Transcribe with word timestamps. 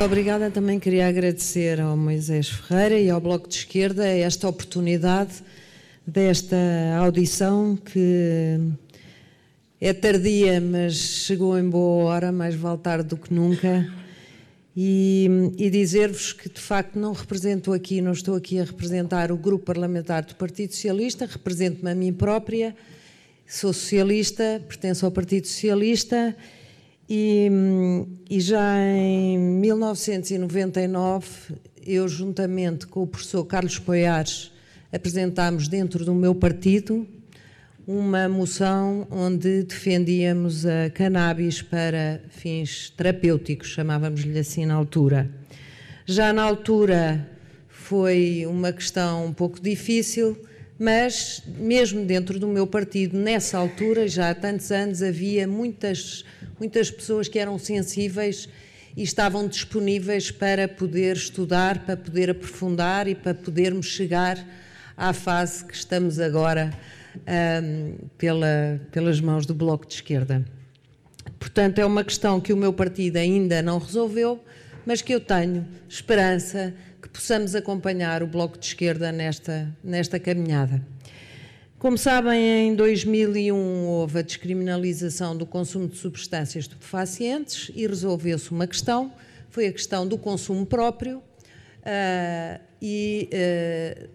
Obrigada. 0.00 0.50
Também 0.50 0.78
queria 0.80 1.08
agradecer 1.08 1.80
ao 1.80 1.96
Moisés 1.96 2.48
Ferreira 2.48 2.98
e 2.98 3.08
ao 3.08 3.20
Bloco 3.20 3.48
de 3.48 3.54
Esquerda 3.54 4.06
esta 4.06 4.48
oportunidade 4.48 5.34
desta 6.04 6.56
audição 6.98 7.76
que 7.76 8.58
é 9.80 9.92
tardia, 9.92 10.60
mas 10.60 10.94
chegou 10.94 11.56
em 11.58 11.68
boa 11.68 12.04
hora, 12.06 12.32
mais 12.32 12.54
vale 12.56 12.78
tarde 12.78 13.08
do 13.08 13.16
que 13.16 13.32
nunca. 13.32 13.88
E, 14.76 15.52
e 15.56 15.70
dizer-vos 15.70 16.32
que, 16.32 16.48
de 16.48 16.60
facto, 16.60 16.98
não 16.98 17.12
represento 17.12 17.72
aqui, 17.72 18.00
não 18.00 18.12
estou 18.12 18.34
aqui 18.34 18.58
a 18.58 18.64
representar 18.64 19.30
o 19.30 19.36
grupo 19.36 19.64
parlamentar 19.64 20.24
do 20.24 20.34
Partido 20.34 20.72
Socialista, 20.72 21.24
represento-me 21.24 21.92
a 21.92 21.94
mim 21.94 22.12
própria, 22.12 22.74
sou 23.46 23.72
socialista, 23.72 24.60
pertenço 24.66 25.06
ao 25.06 25.12
Partido 25.12 25.46
Socialista 25.46 26.36
e, 27.08 27.50
e, 28.30 28.40
já 28.40 28.78
em 28.80 29.38
1999, 29.38 31.26
eu, 31.86 32.08
juntamente 32.08 32.86
com 32.86 33.02
o 33.02 33.06
professor 33.06 33.44
Carlos 33.44 33.78
Poiares, 33.78 34.50
apresentámos 34.92 35.68
dentro 35.68 36.04
do 36.04 36.14
meu 36.14 36.34
partido 36.34 37.06
uma 37.86 38.26
moção 38.28 39.06
onde 39.10 39.64
defendíamos 39.64 40.64
a 40.64 40.88
cannabis 40.88 41.60
para 41.60 42.22
fins 42.30 42.88
terapêuticos, 42.96 43.68
chamávamos-lhe 43.68 44.38
assim 44.38 44.64
na 44.64 44.74
altura. 44.74 45.30
Já 46.06 46.32
na 46.32 46.42
altura 46.42 47.28
foi 47.68 48.46
uma 48.46 48.72
questão 48.72 49.26
um 49.26 49.32
pouco 49.32 49.60
difícil, 49.60 50.38
mas 50.84 51.42
mesmo 51.46 52.04
dentro 52.04 52.38
do 52.38 52.46
meu 52.46 52.66
partido, 52.66 53.16
nessa 53.16 53.56
altura, 53.56 54.06
já 54.06 54.28
há 54.28 54.34
tantos 54.34 54.70
anos, 54.70 55.02
havia 55.02 55.48
muitas 55.48 56.26
muitas 56.60 56.90
pessoas 56.90 57.26
que 57.26 57.38
eram 57.38 57.58
sensíveis 57.58 58.48
e 58.94 59.02
estavam 59.02 59.48
disponíveis 59.48 60.30
para 60.30 60.68
poder 60.68 61.16
estudar, 61.16 61.84
para 61.86 61.96
poder 61.96 62.30
aprofundar 62.30 63.08
e 63.08 63.14
para 63.14 63.32
podermos 63.32 63.86
chegar 63.86 64.38
à 64.94 65.12
fase 65.14 65.64
que 65.64 65.74
estamos 65.74 66.20
agora 66.20 66.70
um, 67.16 67.96
pela, 68.18 68.78
pelas 68.92 69.20
mãos 69.20 69.46
do 69.46 69.54
Bloco 69.54 69.86
de 69.86 69.94
Esquerda. 69.94 70.44
Portanto, 71.38 71.78
é 71.78 71.86
uma 71.86 72.04
questão 72.04 72.40
que 72.40 72.52
o 72.52 72.56
meu 72.56 72.72
partido 72.72 73.16
ainda 73.16 73.62
não 73.62 73.78
resolveu, 73.78 74.38
mas 74.84 75.00
que 75.00 75.14
eu 75.14 75.20
tenho 75.20 75.66
esperança 75.88 76.74
possamos 77.14 77.54
acompanhar 77.54 78.24
o 78.24 78.26
Bloco 78.26 78.58
de 78.58 78.66
Esquerda 78.66 79.12
nesta, 79.12 79.72
nesta 79.84 80.18
caminhada. 80.18 80.84
Como 81.78 81.96
sabem, 81.96 82.68
em 82.68 82.74
2001 82.74 83.54
houve 83.86 84.18
a 84.18 84.22
descriminalização 84.22 85.36
do 85.36 85.46
consumo 85.46 85.86
de 85.86 85.96
substâncias 85.96 86.64
estupefacientes 86.64 87.70
e 87.72 87.86
resolveu-se 87.86 88.50
uma 88.50 88.66
questão, 88.66 89.12
foi 89.48 89.68
a 89.68 89.72
questão 89.72 90.08
do 90.08 90.18
consumo 90.18 90.66
próprio, 90.66 91.18
uh, 91.18 92.60
e 92.82 93.30
uh, 93.32 94.08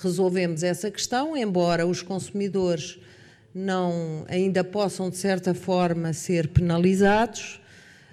resolvemos 0.00 0.62
essa 0.62 0.90
questão, 0.92 1.36
embora 1.36 1.86
os 1.86 2.02
consumidores 2.02 3.00
não 3.52 4.24
ainda 4.28 4.62
possam, 4.62 5.10
de 5.10 5.16
certa 5.16 5.54
forma, 5.54 6.12
ser 6.12 6.46
penalizados 6.48 7.60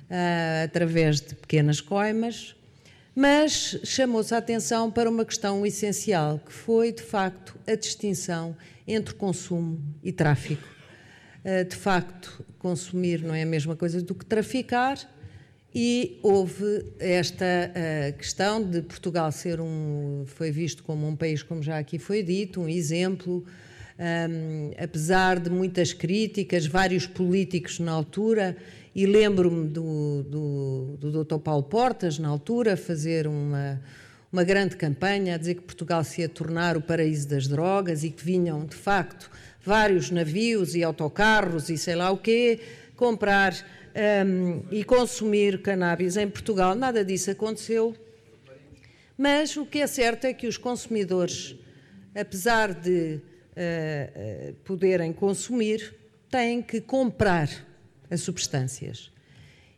uh, 0.10 0.64
através 0.64 1.22
de 1.22 1.36
pequenas 1.36 1.80
coimas, 1.80 2.56
mas 3.16 3.80
chamou-se 3.84 4.34
a 4.34 4.38
atenção 4.38 4.92
para 4.92 5.10
uma 5.10 5.24
questão 5.24 5.66
essencial, 5.66 6.40
que 6.46 6.52
foi, 6.52 6.92
de 6.92 7.02
facto, 7.02 7.58
a 7.66 7.74
distinção 7.76 8.56
entre 8.86 9.14
consumo 9.14 9.82
e 10.04 10.12
tráfico. 10.12 10.68
Eh, 11.44 11.64
de 11.64 11.76
facto, 11.76 12.44
consumir 12.60 13.22
não 13.22 13.34
é 13.34 13.44
a 13.44 13.46
mesma 13.46 13.76
coisa 13.76 14.02
do 14.02 14.14
que 14.14 14.26
traficar, 14.26 14.98
e 15.78 16.20
houve 16.24 16.86
esta 17.00 17.46
eh, 17.46 18.14
questão 18.18 18.64
de 18.64 18.82
Portugal 18.82 19.30
ser 19.32 19.60
um, 19.60 20.24
foi 20.26 20.50
visto 20.50 20.82
como 20.84 21.06
um 21.06 21.18
país, 21.18 21.44
como 21.44 21.62
já 21.62 21.78
aqui 21.78 22.00
foi 22.00 22.24
dito, 22.24 22.62
um 22.62 22.70
exemplo, 22.70 23.46
um, 24.00 24.72
apesar 24.82 25.38
de 25.38 25.50
muitas 25.50 25.92
críticas, 25.92 26.66
vários 26.66 27.06
políticos 27.06 27.80
na 27.80 27.92
altura, 27.92 28.56
e 28.96 29.06
lembro-me 29.06 29.68
do, 29.68 30.24
do, 30.24 30.98
do 30.98 31.24
Dr. 31.26 31.38
Paulo 31.40 31.64
Portas, 31.64 32.18
na 32.18 32.30
altura, 32.30 32.78
fazer 32.78 33.28
uma, 33.28 33.82
uma 34.32 34.46
grande 34.46 34.78
campanha 34.78 35.36
a 35.36 35.38
dizer 35.38 35.56
que 35.56 35.64
Portugal 35.64 36.02
se 36.06 36.22
ia 36.22 36.30
tornar 36.30 36.78
o 36.78 36.82
paraíso 36.82 37.28
das 37.28 37.46
drogas 37.46 38.06
e 38.06 38.10
que 38.10 38.24
vinham, 38.24 38.66
de 38.66 38.76
facto, 38.76 39.30
vários 39.62 40.10
navios 40.10 40.76
e 40.76 40.84
autocarros 40.84 41.70
e 41.70 41.78
sei 41.78 41.96
lá 41.96 42.10
o 42.10 42.18
quê, 42.18 42.62
comprar 42.96 43.54
um, 44.26 44.64
e 44.72 44.82
consumir 44.86 45.62
cannabis 45.62 46.16
em 46.16 46.30
Portugal. 46.30 46.74
Nada 46.74 47.04
disso 47.04 47.30
aconteceu. 47.30 47.94
Mas 49.18 49.58
o 49.58 49.66
que 49.66 49.80
é 49.80 49.88
certo 49.88 50.24
é 50.24 50.34
que 50.34 50.48
os 50.48 50.58
consumidores, 50.58 51.54
apesar 52.16 52.74
de 52.74 53.20
uh, 53.20 54.52
uh, 54.52 54.54
poderem 54.64 55.12
consumir, 55.12 55.94
têm 56.30 56.62
que 56.62 56.80
comprar 56.80 57.50
as 58.10 58.22
substâncias. 58.22 59.12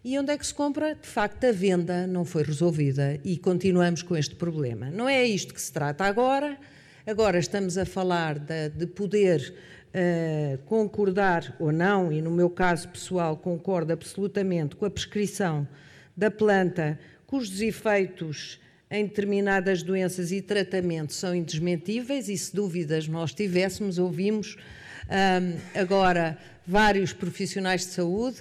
E 0.03 0.17
onde 0.17 0.31
é 0.31 0.37
que 0.37 0.45
se 0.47 0.53
compra? 0.53 0.95
De 0.95 1.07
facto, 1.07 1.43
a 1.45 1.51
venda 1.51 2.07
não 2.07 2.23
foi 2.23 2.43
resolvida 2.43 3.19
e 3.23 3.37
continuamos 3.37 4.01
com 4.01 4.15
este 4.15 4.35
problema. 4.35 4.89
Não 4.89 5.09
é 5.09 5.25
isto 5.25 5.53
que 5.53 5.61
se 5.61 5.71
trata 5.71 6.05
agora. 6.05 6.57
Agora 7.05 7.39
estamos 7.39 7.77
a 7.77 7.85
falar 7.85 8.37
de, 8.39 8.69
de 8.69 8.87
poder 8.87 9.53
uh, 9.89 10.57
concordar 10.65 11.55
ou 11.59 11.71
não, 11.71 12.11
e 12.11 12.21
no 12.21 12.31
meu 12.31 12.49
caso 12.49 12.87
pessoal 12.89 13.35
concordo 13.35 13.93
absolutamente 13.93 14.75
com 14.75 14.85
a 14.85 14.89
prescrição 14.89 15.67
da 16.15 16.31
planta 16.31 16.99
cujos 17.25 17.61
efeitos 17.61 18.59
em 18.89 19.05
determinadas 19.05 19.83
doenças 19.83 20.31
e 20.31 20.41
tratamentos 20.41 21.17
são 21.17 21.35
indesmentíveis 21.35 22.29
e 22.29 22.37
se 22.37 22.55
dúvidas 22.55 23.07
nós 23.07 23.33
tivéssemos, 23.33 23.97
ouvimos 23.97 24.57
um, 25.09 25.79
agora 25.79 26.37
vários 26.65 27.13
profissionais 27.13 27.81
de 27.81 27.91
saúde, 27.91 28.37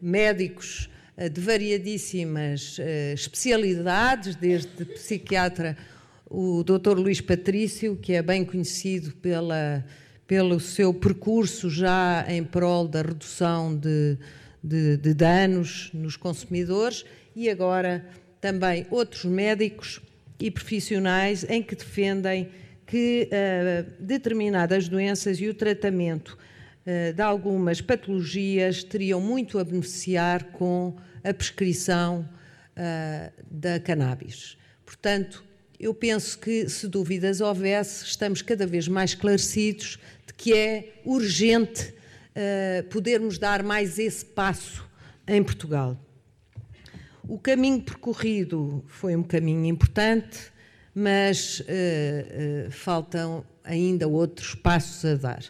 médicos 0.00 0.88
eh, 1.16 1.28
de 1.28 1.40
variadíssimas 1.40 2.78
uh, 2.78 3.14
especialidades, 3.14 4.36
desde 4.36 4.84
psiquiatra, 4.84 5.76
o 6.26 6.62
Dr. 6.62 6.98
Luís 6.98 7.20
Patrício, 7.20 7.96
que 7.96 8.12
é 8.12 8.22
bem 8.22 8.44
conhecido 8.44 9.12
pela, 9.16 9.84
pelo 10.26 10.60
seu 10.60 10.94
percurso 10.94 11.68
já 11.68 12.24
em 12.28 12.44
prol 12.44 12.86
da 12.86 13.02
redução 13.02 13.76
de, 13.76 14.16
de, 14.62 14.96
de 14.96 15.12
danos 15.12 15.90
nos 15.92 16.16
consumidores, 16.16 17.04
e 17.34 17.50
agora 17.50 18.06
também 18.40 18.86
outros 18.90 19.24
médicos 19.24 20.00
e 20.38 20.50
profissionais 20.50 21.44
em 21.48 21.62
que 21.62 21.74
defendem 21.74 22.48
que 22.90 23.28
uh, 23.30 23.88
determinadas 24.00 24.88
doenças 24.88 25.40
e 25.40 25.48
o 25.48 25.54
tratamento 25.54 26.36
uh, 26.84 27.12
de 27.12 27.22
algumas 27.22 27.80
patologias 27.80 28.82
teriam 28.82 29.20
muito 29.20 29.60
a 29.60 29.64
beneficiar 29.64 30.46
com 30.46 30.96
a 31.22 31.32
prescrição 31.32 32.28
uh, 32.76 33.32
da 33.48 33.78
cannabis. 33.78 34.58
Portanto, 34.84 35.44
eu 35.78 35.94
penso 35.94 36.36
que, 36.36 36.68
se 36.68 36.88
dúvidas 36.88 37.40
houvesse, 37.40 38.06
estamos 38.06 38.42
cada 38.42 38.66
vez 38.66 38.88
mais 38.88 39.10
esclarecidos 39.10 40.00
de 40.26 40.34
que 40.34 40.52
é 40.52 41.00
urgente 41.04 41.94
podermos 42.90 43.38
dar 43.38 43.62
mais 43.62 43.98
esse 43.98 44.24
passo 44.24 44.88
em 45.26 45.42
Portugal. 45.42 45.98
O 47.26 47.38
caminho 47.38 47.80
percorrido 47.82 48.84
foi 48.86 49.16
um 49.16 49.22
caminho 49.22 49.64
importante, 49.66 50.52
mas 50.94 51.60
uh, 51.60 51.64
uh, 51.64 52.70
faltam 52.70 53.44
ainda 53.64 54.08
outros 54.08 54.54
passos 54.54 55.04
a 55.04 55.14
dar. 55.14 55.44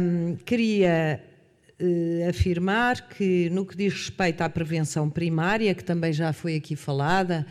Um, 0.00 0.36
queria 0.36 1.20
eh, 1.78 2.26
afirmar 2.28 3.08
que, 3.08 3.50
no 3.50 3.66
que 3.66 3.76
diz 3.76 3.92
respeito 3.92 4.42
à 4.42 4.48
prevenção 4.48 5.10
primária, 5.10 5.74
que 5.74 5.82
também 5.82 6.12
já 6.12 6.32
foi 6.32 6.54
aqui 6.54 6.76
falada, 6.76 7.44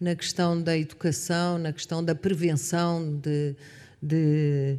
na 0.00 0.14
questão 0.14 0.60
da 0.60 0.78
educação, 0.78 1.58
na 1.58 1.72
questão 1.72 2.04
da 2.04 2.14
prevenção 2.14 3.18
de, 3.20 3.56
de 4.00 4.78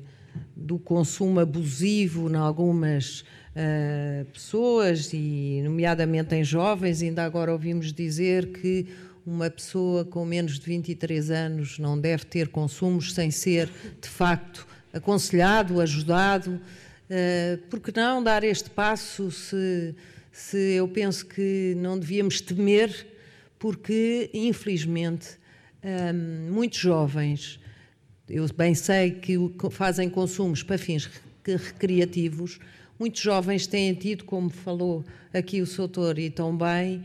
do 0.55 0.77
consumo 0.77 1.39
abusivo 1.39 2.29
em 2.29 2.35
algumas 2.35 3.21
uh, 3.21 4.25
pessoas, 4.33 5.11
e 5.13 5.61
nomeadamente 5.63 6.35
em 6.35 6.43
jovens, 6.43 7.01
ainda 7.01 7.23
agora 7.23 7.51
ouvimos 7.51 7.93
dizer 7.93 8.47
que 8.47 8.87
uma 9.25 9.49
pessoa 9.49 10.05
com 10.05 10.23
menos 10.23 10.59
de 10.59 10.65
23 10.65 11.31
anos 11.31 11.79
não 11.79 11.99
deve 11.99 12.25
ter 12.25 12.49
consumos 12.49 13.13
sem 13.13 13.31
ser, 13.31 13.69
de 13.99 14.07
facto, 14.07 14.67
aconselhado, 14.93 15.81
ajudado. 15.81 16.61
Uh, 17.09 17.57
por 17.69 17.79
que 17.79 17.91
não 17.95 18.21
dar 18.23 18.43
este 18.43 18.69
passo 18.69 19.31
se, 19.31 19.95
se 20.31 20.57
eu 20.73 20.87
penso 20.87 21.25
que 21.25 21.73
não 21.77 21.97
devíamos 21.97 22.39
temer, 22.39 23.07
porque, 23.57 24.29
infelizmente, 24.33 25.39
um, 25.83 25.87
ehm, 25.87 26.51
muitos 26.51 26.79
jovens, 26.79 27.59
eu 28.29 28.47
bem 28.55 28.75
sei 28.75 29.11
que 29.11 29.37
fazem 29.71 30.09
consumos 30.09 30.61
para 30.61 30.77
fins 30.77 31.09
recreativos, 31.43 32.59
muitos 32.99 33.21
jovens 33.21 33.65
têm 33.65 33.93
tido, 33.93 34.23
como 34.23 34.49
falou 34.49 35.03
aqui 35.33 35.61
o 35.61 35.65
Soutor 35.65 36.19
e 36.19 36.29
tão 36.29 36.55
bem, 36.55 37.03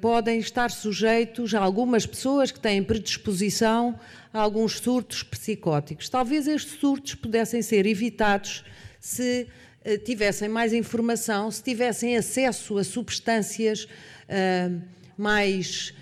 podem 0.00 0.38
estar 0.38 0.70
sujeitos 0.70 1.54
a 1.54 1.60
algumas 1.60 2.06
pessoas 2.06 2.50
que 2.50 2.58
têm 2.58 2.82
predisposição 2.82 3.98
a 4.32 4.40
alguns 4.40 4.78
surtos 4.78 5.22
psicóticos. 5.22 6.08
Talvez 6.08 6.46
estes 6.46 6.78
surtos 6.78 7.14
pudessem 7.14 7.60
ser 7.60 7.86
evitados 7.86 8.64
se 8.98 9.46
uh, 9.84 9.98
tivessem 9.98 10.48
mais 10.48 10.72
informação, 10.72 11.50
se 11.50 11.62
tivessem 11.62 12.16
acesso 12.16 12.78
a 12.78 12.84
substâncias 12.84 13.84
uh, 13.84 14.80
mais, 15.16 15.92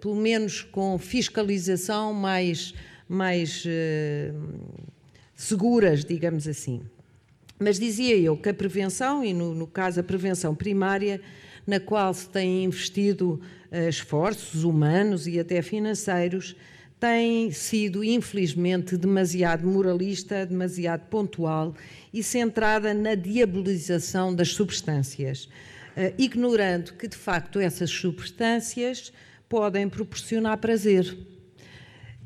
pelo 0.00 0.14
menos 0.16 0.62
com 0.62 0.96
fiscalização 0.98 2.12
mais, 2.12 2.72
mais 3.08 3.64
seguras, 5.34 6.04
digamos 6.04 6.46
assim. 6.46 6.80
Mas 7.58 7.78
dizia 7.78 8.16
eu 8.16 8.36
que 8.36 8.48
a 8.48 8.54
prevenção, 8.54 9.24
e 9.24 9.32
no, 9.32 9.54
no 9.54 9.66
caso 9.66 9.98
a 9.98 10.02
prevenção 10.02 10.54
primária, 10.54 11.20
na 11.66 11.80
qual 11.80 12.12
se 12.12 12.28
têm 12.28 12.64
investido 12.64 13.40
uh, 13.70 13.88
esforços 13.88 14.64
humanos 14.64 15.26
e 15.26 15.38
até 15.38 15.62
financeiros, 15.62 16.54
tem 17.00 17.50
sido, 17.50 18.02
infelizmente, 18.02 18.96
demasiado 18.96 19.66
moralista, 19.66 20.46
demasiado 20.46 21.06
pontual 21.08 21.74
e 22.12 22.22
centrada 22.22 22.94
na 22.94 23.14
diabolização 23.14 24.34
das 24.34 24.50
substâncias, 24.50 25.44
uh, 25.44 26.14
ignorando 26.18 26.94
que, 26.94 27.08
de 27.08 27.16
facto, 27.16 27.58
essas 27.58 27.90
substâncias 27.90 29.12
podem 29.48 29.88
proporcionar 29.88 30.58
prazer 30.58 31.16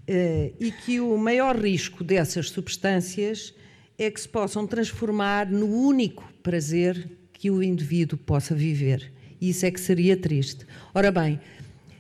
uh, 0.09 0.55
e 0.61 0.73
que 0.85 1.01
o 1.01 1.17
maior 1.17 1.57
risco 1.57 2.03
dessas 2.03 2.51
substâncias 2.51 3.55
é 3.99 4.11
que 4.11 4.21
se 4.21 4.29
possam 4.29 4.67
transformar 4.67 5.51
no 5.51 5.67
único 5.67 6.33
prazer 6.43 7.11
que 7.33 7.51
o 7.51 7.63
indivíduo 7.63 8.19
possa 8.19 8.55
viver. 8.55 9.13
Isso 9.41 9.65
é 9.67 9.71
que 9.71 9.81
seria 9.81 10.17
triste. 10.17 10.67
Ora 10.95 11.11
bem, 11.11 11.41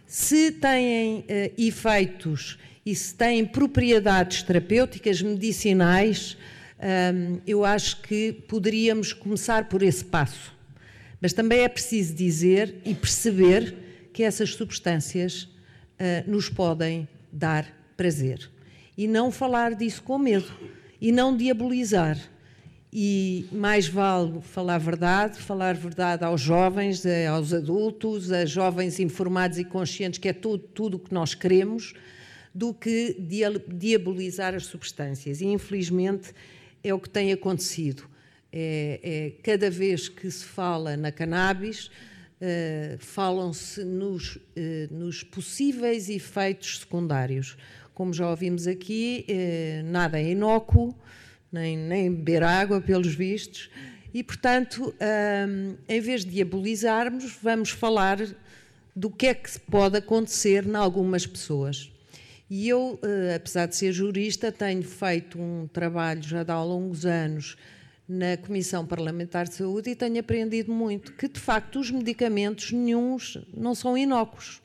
se 0.06 0.52
têm 0.52 1.20
uh, 1.20 1.25
efeitos 1.56 2.58
e 2.85 2.94
se 2.94 3.14
têm 3.14 3.44
propriedades 3.44 4.43
terapêuticas, 4.43 5.20
medicinais, 5.20 6.37
um, 6.79 7.40
eu 7.46 7.64
acho 7.64 8.00
que 8.02 8.32
poderíamos 8.49 9.12
começar 9.12 9.69
por 9.69 9.82
esse 9.82 10.05
passo. 10.05 10.56
Mas 11.20 11.32
também 11.32 11.61
é 11.61 11.69
preciso 11.69 12.14
dizer 12.14 12.76
e 12.85 12.94
perceber 12.94 13.75
que 14.12 14.23
essas 14.23 14.55
substâncias 14.55 15.43
uh, 15.43 15.49
nos 16.26 16.49
podem 16.49 17.06
dar 17.32 17.67
prazer. 17.96 18.50
E 18.96 19.06
não 19.06 19.31
falar 19.31 19.75
disso 19.75 20.02
com 20.02 20.19
medo. 20.19 20.50
E 21.00 21.12
não 21.12 21.37
diabolizar 21.37 22.19
e 22.93 23.46
mais 23.52 23.87
vale 23.87 24.40
falar 24.40 24.79
verdade, 24.79 25.38
falar 25.38 25.75
verdade 25.75 26.25
aos 26.25 26.40
jovens, 26.40 27.05
eh, 27.05 27.26
aos 27.26 27.52
adultos, 27.52 28.32
a 28.32 28.46
jovens 28.46 28.99
informados 28.99 29.58
e 29.58 29.64
conscientes 29.64 30.19
que 30.19 30.29
é 30.29 30.32
tudo 30.32 30.94
o 30.94 30.99
que 30.99 31.12
nós 31.12 31.35
queremos, 31.35 31.93
do 32.55 32.73
que 32.73 33.14
diabolizar 33.69 34.55
as 34.55 34.64
substâncias. 34.64 35.43
E 35.43 35.46
infelizmente 35.46 36.32
é 36.82 36.94
o 36.94 36.99
que 36.99 37.11
tem 37.11 37.31
acontecido. 37.31 38.05
É, 38.50 39.00
é 39.02 39.31
cada 39.43 39.70
vez 39.70 40.08
que 40.08 40.31
se 40.31 40.44
fala 40.44 40.96
na 40.96 41.12
cannabis, 41.12 41.88
uh, 42.40 42.99
falam-se 42.99 43.85
nos, 43.85 44.37
uh, 44.37 44.40
nos, 44.90 45.23
possíveis 45.23 46.08
efeitos 46.08 46.79
secundários. 46.79 47.58
Como 47.93 48.14
já 48.14 48.31
ouvimos 48.31 48.67
aqui, 48.67 49.26
nada 49.85 50.20
é 50.20 50.31
inócuo 50.31 50.94
nem, 51.53 51.77
nem 51.77 52.12
beber 52.12 52.43
água, 52.43 52.81
pelos 52.81 53.15
vistos. 53.15 53.71
E, 54.12 54.23
portanto, 54.23 54.95
um, 55.49 55.77
em 55.89 56.00
vez 56.00 56.25
de 56.25 56.33
diabolizarmos, 56.33 57.37
vamos 57.43 57.71
falar 57.71 58.19
do 58.95 59.11
que 59.11 59.27
é 59.27 59.35
que 59.35 59.59
pode 59.61 59.99
acontecer 59.99 60.67
em 60.67 60.75
algumas 60.75 61.27
pessoas. 61.27 61.91
E 62.50 62.69
eu, 62.69 62.99
uh, 63.03 63.37
apesar 63.37 63.67
de 63.67 63.77
ser 63.77 63.93
jurista, 63.93 64.50
tenho 64.50 64.83
feito 64.83 65.39
um 65.39 65.69
trabalho 65.73 66.23
já 66.23 66.45
há 66.47 66.65
longos 66.65 67.05
anos 67.05 67.56
na 68.09 68.39
Comissão 68.39 68.87
Parlamentar 68.87 69.47
de 69.47 69.55
Saúde 69.55 69.91
e 69.91 69.95
tenho 69.95 70.19
aprendido 70.19 70.73
muito 70.73 71.12
que, 71.12 71.29
de 71.29 71.39
facto, 71.39 71.79
os 71.79 71.91
medicamentos 71.91 72.73
nenhums 72.73 73.37
não 73.55 73.75
são 73.75 73.99
inócuos 73.99 74.62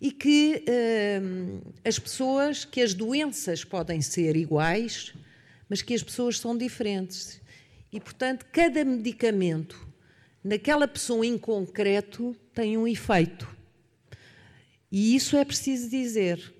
e 0.00 0.12
que 0.12 0.62
uh, 0.68 1.72
as 1.84 1.98
pessoas, 1.98 2.64
que 2.64 2.80
as 2.80 2.94
doenças 2.94 3.64
podem 3.64 4.00
ser 4.00 4.36
iguais, 4.36 5.12
mas 5.68 5.82
que 5.82 5.94
as 5.94 6.02
pessoas 6.02 6.38
são 6.38 6.56
diferentes. 6.56 7.40
E, 7.92 8.00
portanto, 8.00 8.46
cada 8.52 8.84
medicamento 8.84 9.86
naquela 10.42 10.86
pessoa 10.86 11.26
em 11.26 11.36
concreto 11.36 12.36
tem 12.54 12.76
um 12.76 12.86
efeito. 12.86 13.48
E 14.90 15.16
isso 15.16 15.36
é 15.36 15.44
preciso 15.44 15.90
dizer, 15.90 16.54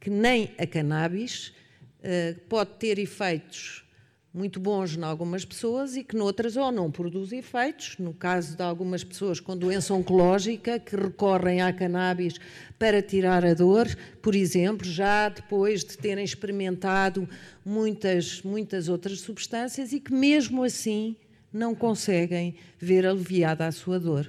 que 0.00 0.10
nem 0.10 0.54
a 0.58 0.66
cannabis 0.66 1.52
uh, 2.00 2.40
pode 2.48 2.72
ter 2.78 2.98
efeitos 2.98 3.84
muito 4.32 4.60
bons 4.60 4.96
em 4.96 5.02
algumas 5.02 5.44
pessoas 5.44 5.96
e 5.96 6.04
que 6.04 6.16
noutras 6.16 6.56
ou 6.56 6.70
não 6.70 6.90
produz 6.90 7.32
efeitos. 7.32 7.96
No 7.98 8.12
caso 8.12 8.56
de 8.56 8.62
algumas 8.62 9.02
pessoas 9.02 9.40
com 9.40 9.56
doença 9.56 9.94
oncológica 9.94 10.78
que 10.78 10.94
recorrem 10.96 11.62
à 11.62 11.72
cannabis 11.72 12.34
para 12.78 13.00
tirar 13.02 13.44
a 13.44 13.54
dor, 13.54 13.88
por 14.22 14.34
exemplo, 14.34 14.86
já 14.86 15.28
depois 15.28 15.82
de 15.84 15.96
terem 15.96 16.24
experimentado 16.24 17.28
muitas, 17.64 18.42
muitas 18.42 18.88
outras 18.88 19.20
substâncias 19.20 19.92
e 19.92 20.00
que 20.00 20.12
mesmo 20.12 20.62
assim 20.62 21.16
não 21.52 21.74
conseguem 21.74 22.54
ver 22.78 23.06
aliviada 23.06 23.66
a 23.66 23.72
sua 23.72 23.98
dor. 23.98 24.28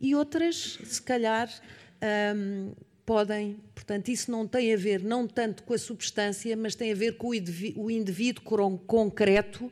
E 0.00 0.14
outras, 0.14 0.78
se 0.84 1.00
calhar, 1.00 1.48
hum, 2.34 2.72
podem, 3.04 3.58
portanto, 3.74 4.08
isso 4.08 4.30
não 4.30 4.46
tem 4.46 4.72
a 4.72 4.76
ver 4.76 5.02
não 5.02 5.26
tanto 5.26 5.62
com 5.62 5.74
a 5.74 5.78
substância, 5.78 6.56
mas 6.56 6.74
tem 6.74 6.92
a 6.92 6.94
ver 6.94 7.16
com 7.16 7.28
o 7.28 7.90
indivíduo 7.90 8.42
concreto 8.86 9.70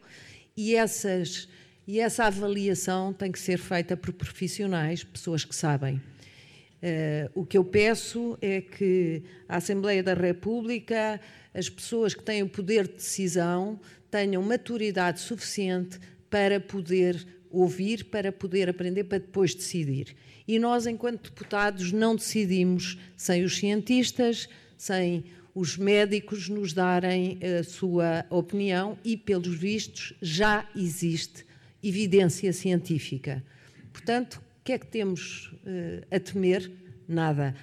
e 0.56 0.74
essas 0.74 1.48
e 1.86 1.98
essa 1.98 2.24
avaliação 2.24 3.12
tem 3.12 3.32
que 3.32 3.38
ser 3.38 3.58
feita 3.58 3.96
por 3.96 4.12
profissionais, 4.12 5.02
pessoas 5.02 5.44
que 5.44 5.54
sabem. 5.54 5.96
Uh, 5.96 7.30
o 7.34 7.44
que 7.44 7.58
eu 7.58 7.64
peço 7.64 8.38
é 8.40 8.60
que 8.60 9.22
a 9.48 9.56
Assembleia 9.56 10.02
da 10.02 10.14
República, 10.14 11.20
as 11.52 11.68
pessoas 11.68 12.14
que 12.14 12.22
têm 12.22 12.42
o 12.42 12.48
poder 12.48 12.86
de 12.86 12.94
decisão, 12.94 13.80
tenham 14.10 14.42
maturidade 14.42 15.20
suficiente 15.20 15.98
para 16.30 16.60
poder 16.60 17.26
ouvir, 17.52 18.04
para 18.06 18.32
poder 18.32 18.68
aprender, 18.68 19.04
para 19.04 19.18
depois 19.18 19.54
decidir. 19.54 20.16
E 20.48 20.58
nós, 20.58 20.86
enquanto 20.86 21.30
deputados, 21.30 21.92
não 21.92 22.16
decidimos 22.16 22.98
sem 23.16 23.44
os 23.44 23.56
cientistas, 23.56 24.48
sem 24.76 25.24
os 25.54 25.76
médicos 25.76 26.48
nos 26.48 26.72
darem 26.72 27.38
a 27.60 27.62
sua 27.62 28.24
opinião 28.30 28.98
e, 29.04 29.16
pelos 29.16 29.54
vistos, 29.54 30.14
já 30.20 30.66
existe 30.74 31.44
evidência 31.82 32.52
científica. 32.52 33.44
Portanto, 33.92 34.40
o 34.60 34.64
que 34.64 34.72
é 34.72 34.78
que 34.78 34.86
temos 34.86 35.52
uh, 35.64 36.06
a 36.10 36.18
temer? 36.18 36.70
Nada. 37.06 37.54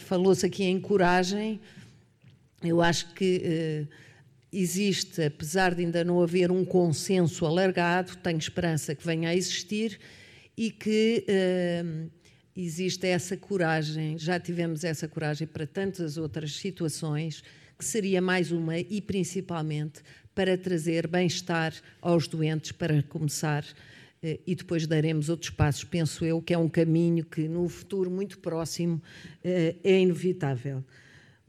Falou-se 0.00 0.44
aqui 0.44 0.64
em 0.64 0.80
coragem. 0.80 1.60
Eu 2.62 2.82
acho 2.82 3.12
que 3.14 3.42
uh, 3.84 3.88
existe, 4.52 5.22
apesar 5.22 5.74
de 5.74 5.82
ainda 5.84 6.04
não 6.04 6.22
haver 6.22 6.50
um 6.50 6.64
consenso 6.64 7.44
alargado, 7.44 8.16
tenho 8.18 8.38
esperança 8.38 8.94
que 8.94 9.06
venha 9.06 9.30
a 9.30 9.34
existir 9.36 9.98
e 10.56 10.70
que 10.70 11.24
uh, 11.28 12.10
existe 12.56 13.06
essa 13.06 13.36
coragem, 13.36 14.18
já 14.18 14.40
tivemos 14.40 14.84
essa 14.84 15.06
coragem 15.06 15.46
para 15.46 15.66
tantas 15.66 16.16
outras 16.16 16.56
situações, 16.56 17.42
que 17.78 17.84
seria 17.84 18.22
mais 18.22 18.50
uma 18.50 18.78
e 18.78 19.00
principalmente 19.02 20.00
para 20.34 20.56
trazer 20.56 21.06
bem-estar 21.06 21.74
aos 22.00 22.26
doentes, 22.26 22.72
para 22.72 23.02
começar, 23.02 23.64
eh, 24.22 24.40
e 24.46 24.54
depois 24.54 24.86
daremos 24.86 25.28
outros 25.28 25.50
passos, 25.50 25.84
penso 25.84 26.24
eu, 26.24 26.40
que 26.40 26.54
é 26.54 26.58
um 26.58 26.68
caminho 26.68 27.24
que 27.24 27.48
no 27.48 27.68
futuro 27.68 28.10
muito 28.10 28.38
próximo 28.38 29.02
eh, 29.44 29.76
é 29.84 30.00
inevitável. 30.00 30.82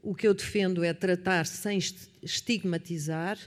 O 0.02 0.14
que 0.14 0.26
eu 0.26 0.34
defendo 0.34 0.84
é 0.84 0.92
tratar 0.92 1.46
sem 1.46 1.78
estigmatizar, 2.22 3.38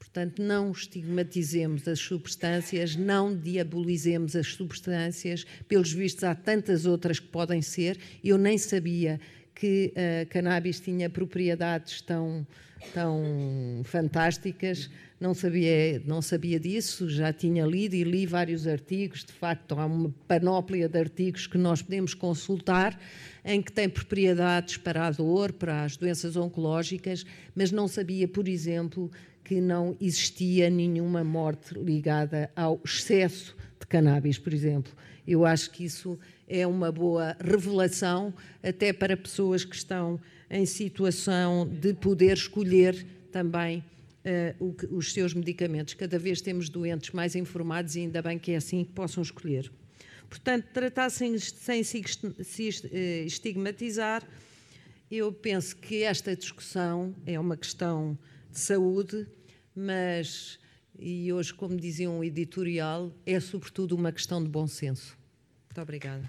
Portanto, 0.00 0.42
não 0.42 0.72
estigmatizemos 0.72 1.86
as 1.86 2.00
substâncias, 2.00 2.96
não 2.96 3.36
diabolizemos 3.36 4.34
as 4.34 4.48
substâncias. 4.48 5.46
Pelos 5.68 5.92
vistos, 5.92 6.24
há 6.24 6.34
tantas 6.34 6.84
outras 6.84 7.20
que 7.20 7.28
podem 7.28 7.62
ser. 7.62 7.96
Eu 8.24 8.36
nem 8.36 8.58
sabia 8.58 9.20
que 9.60 9.92
a 9.94 10.24
cannabis 10.24 10.80
tinha 10.80 11.10
propriedades 11.10 12.00
tão, 12.00 12.46
tão 12.94 13.82
fantásticas. 13.84 14.88
Não 15.20 15.34
sabia, 15.34 16.00
não 16.06 16.22
sabia 16.22 16.58
disso, 16.58 17.10
já 17.10 17.30
tinha 17.30 17.66
lido 17.66 17.94
e 17.94 18.02
li 18.02 18.24
vários 18.24 18.66
artigos. 18.66 19.22
De 19.22 19.32
facto, 19.34 19.78
há 19.78 19.84
uma 19.84 20.14
panóplia 20.26 20.88
de 20.88 20.98
artigos 20.98 21.46
que 21.46 21.58
nós 21.58 21.82
podemos 21.82 22.14
consultar 22.14 22.98
em 23.44 23.60
que 23.60 23.70
tem 23.70 23.86
propriedades 23.86 24.78
para 24.78 25.06
a 25.06 25.10
dor, 25.10 25.52
para 25.52 25.84
as 25.84 25.94
doenças 25.94 26.36
oncológicas, 26.36 27.26
mas 27.54 27.70
não 27.70 27.86
sabia, 27.86 28.26
por 28.26 28.48
exemplo, 28.48 29.10
que 29.44 29.60
não 29.60 29.94
existia 30.00 30.70
nenhuma 30.70 31.22
morte 31.22 31.74
ligada 31.74 32.50
ao 32.56 32.80
excesso 32.82 33.54
cannabis, 33.90 34.38
por 34.38 34.54
exemplo. 34.54 34.90
Eu 35.26 35.44
acho 35.44 35.70
que 35.70 35.84
isso 35.84 36.18
é 36.48 36.66
uma 36.66 36.90
boa 36.90 37.36
revelação, 37.38 38.32
até 38.62 38.92
para 38.92 39.16
pessoas 39.16 39.64
que 39.64 39.76
estão 39.76 40.18
em 40.48 40.64
situação 40.64 41.68
de 41.68 41.92
poder 41.92 42.36
escolher 42.36 43.06
também 43.30 43.84
uh, 44.24 44.64
o, 44.90 44.96
os 44.96 45.12
seus 45.12 45.34
medicamentos. 45.34 45.94
Cada 45.94 46.18
vez 46.18 46.40
temos 46.40 46.68
doentes 46.68 47.10
mais 47.10 47.36
informados 47.36 47.96
e 47.96 48.00
ainda 48.00 48.22
bem 48.22 48.38
que 48.38 48.52
é 48.52 48.56
assim 48.56 48.84
que 48.84 48.92
possam 48.92 49.22
escolher. 49.22 49.70
Portanto, 50.28 50.66
tratar 50.72 51.10
sem, 51.10 51.36
sem 51.38 51.82
se 51.82 52.02
eh, 52.92 53.24
estigmatizar, 53.26 54.22
eu 55.10 55.32
penso 55.32 55.74
que 55.74 56.04
esta 56.04 56.36
discussão 56.36 57.12
é 57.26 57.38
uma 57.38 57.56
questão 57.56 58.16
de 58.48 58.60
saúde, 58.60 59.26
mas, 59.74 60.60
e 61.00 61.32
hoje, 61.32 61.54
como 61.54 61.76
dizia 61.76 62.10
um 62.10 62.22
editorial, 62.22 63.10
é 63.24 63.40
sobretudo 63.40 63.96
uma 63.96 64.12
questão 64.12 64.42
de 64.42 64.48
bom 64.48 64.66
senso. 64.66 65.18
Muito 65.68 65.80
obrigada. 65.80 66.28